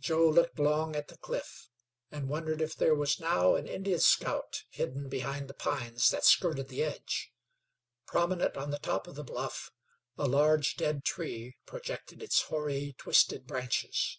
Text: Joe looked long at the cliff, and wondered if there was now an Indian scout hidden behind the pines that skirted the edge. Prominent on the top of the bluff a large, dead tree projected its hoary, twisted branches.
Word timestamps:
Joe 0.00 0.26
looked 0.30 0.58
long 0.58 0.96
at 0.96 1.08
the 1.08 1.18
cliff, 1.18 1.68
and 2.10 2.30
wondered 2.30 2.62
if 2.62 2.74
there 2.74 2.94
was 2.94 3.20
now 3.20 3.56
an 3.56 3.66
Indian 3.68 4.00
scout 4.00 4.64
hidden 4.70 5.10
behind 5.10 5.48
the 5.48 5.52
pines 5.52 6.08
that 6.08 6.24
skirted 6.24 6.68
the 6.68 6.82
edge. 6.82 7.30
Prominent 8.06 8.56
on 8.56 8.70
the 8.70 8.78
top 8.78 9.06
of 9.06 9.16
the 9.16 9.22
bluff 9.24 9.70
a 10.16 10.26
large, 10.26 10.76
dead 10.78 11.04
tree 11.04 11.58
projected 11.66 12.22
its 12.22 12.40
hoary, 12.40 12.94
twisted 12.96 13.46
branches. 13.46 14.18